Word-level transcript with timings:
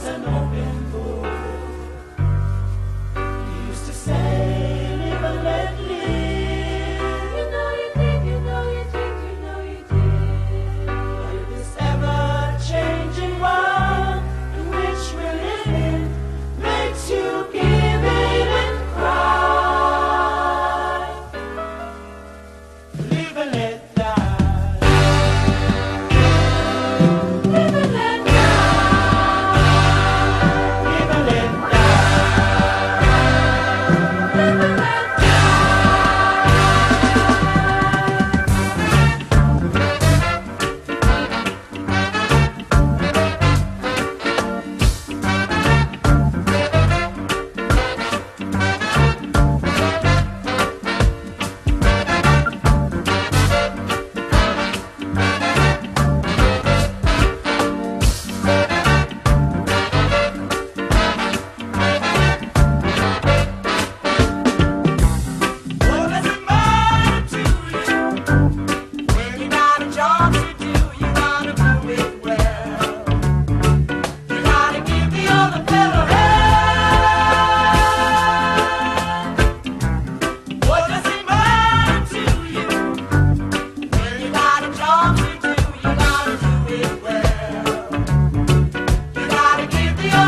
doesn't 0.00 0.24
open. 0.24 0.69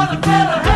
Rockefeller. 0.02 0.71